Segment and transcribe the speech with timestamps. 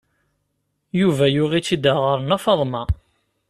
[0.99, 2.83] Yuba yuɣ-itt-id ɣer Nna Faḍma.